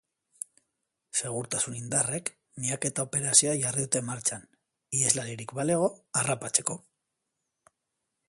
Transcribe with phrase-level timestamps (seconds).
[1.19, 2.31] Segurtasun indarrek
[2.63, 4.49] miaketa operazioa jarri dute martxan,
[5.01, 5.91] iheslaririk balego,
[6.23, 6.81] harrapatzeko.